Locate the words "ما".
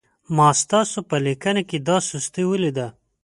0.35-0.49